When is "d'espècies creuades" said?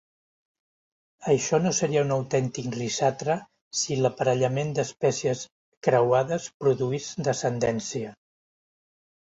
4.79-6.49